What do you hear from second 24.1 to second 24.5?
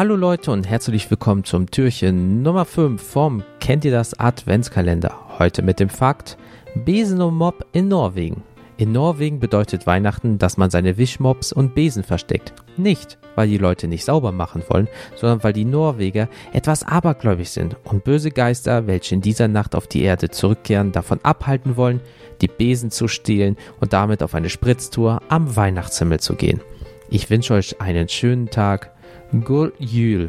auf eine